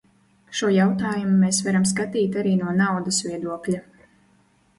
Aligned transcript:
Šo 0.59 0.69
jautājumu 0.75 1.35
mēs 1.41 1.59
varam 1.67 1.85
skatīt 1.91 2.39
arī 2.45 2.55
no 2.63 2.75
naudas 2.81 3.21
viedokļa. 3.29 3.85